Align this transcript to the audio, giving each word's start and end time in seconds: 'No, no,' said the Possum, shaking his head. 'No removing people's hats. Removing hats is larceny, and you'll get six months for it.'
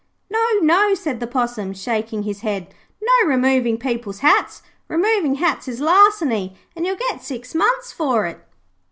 'No, 0.31 0.43
no,' 0.63 0.95
said 0.95 1.19
the 1.19 1.27
Possum, 1.27 1.75
shaking 1.75 2.23
his 2.23 2.39
head. 2.41 2.73
'No 3.03 3.27
removing 3.29 3.77
people's 3.77 4.21
hats. 4.21 4.63
Removing 4.87 5.35
hats 5.35 5.67
is 5.67 5.79
larceny, 5.79 6.55
and 6.75 6.87
you'll 6.87 6.95
get 6.97 7.21
six 7.21 7.53
months 7.53 7.91
for 7.91 8.25
it.' 8.25 8.43